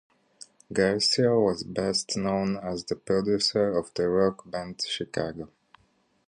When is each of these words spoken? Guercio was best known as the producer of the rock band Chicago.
Guercio 0.73 1.45
was 1.45 1.61
best 1.61 2.17
known 2.17 2.57
as 2.57 2.83
the 2.85 2.95
producer 2.95 3.77
of 3.77 3.93
the 3.93 4.09
rock 4.09 4.41
band 4.49 4.81
Chicago. 4.83 5.47